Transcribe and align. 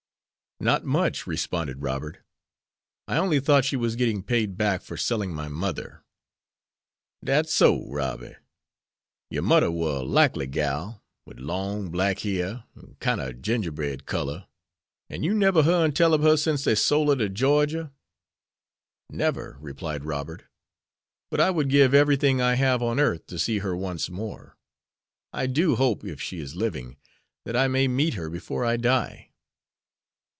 "Not 0.63 0.85
much," 0.85 1.25
responded 1.25 1.81
Robert. 1.81 2.19
"I 3.07 3.17
only 3.17 3.39
thought 3.39 3.65
she 3.65 3.75
was 3.75 3.95
getting 3.95 4.21
paid 4.21 4.57
back 4.59 4.83
for 4.83 4.95
selling 4.95 5.33
my 5.33 5.47
mother." 5.47 6.03
"Dat's 7.23 7.51
so, 7.51 7.87
Robby! 7.89 8.35
yore 9.31 9.41
mudder 9.41 9.71
war 9.71 9.95
a 9.95 10.01
likely 10.03 10.45
gal, 10.45 11.03
wid 11.25 11.39
long 11.39 11.89
black 11.89 12.19
hair, 12.19 12.65
an' 12.75 12.95
kine 12.99 13.19
ob 13.19 13.41
ginger 13.41 13.71
bread 13.71 14.05
color. 14.05 14.45
An' 15.09 15.23
you 15.23 15.33
neber 15.33 15.63
hearn 15.63 15.93
tell 15.93 16.13
ob 16.13 16.21
her 16.21 16.37
sence 16.37 16.61
dey 16.65 16.75
sole 16.75 17.09
her 17.09 17.15
to 17.15 17.27
Georgia?" 17.27 17.91
"Never," 19.09 19.57
replied 19.61 20.05
Robert, 20.05 20.43
"but 21.31 21.39
I 21.39 21.49
would 21.49 21.69
give 21.71 21.95
everything 21.95 22.39
I 22.39 22.53
have 22.53 22.83
on 22.83 22.99
earth 22.99 23.25
to 23.25 23.39
see 23.39 23.57
her 23.65 23.75
once 23.75 24.11
more. 24.11 24.59
I 25.33 25.47
do 25.47 25.75
hope, 25.77 26.03
if 26.05 26.21
she 26.21 26.39
is 26.39 26.55
living, 26.55 26.97
that 27.45 27.55
I 27.55 27.67
may 27.67 27.87
meet 27.87 28.13
her 28.13 28.29
before 28.29 28.63
I 28.63 28.77
die." 28.77 29.29